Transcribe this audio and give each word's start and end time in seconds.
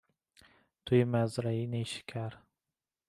توی 0.85 1.03
مزارع 1.03 1.51
نیشکر 1.65 2.33